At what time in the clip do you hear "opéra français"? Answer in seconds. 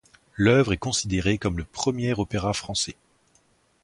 2.13-2.95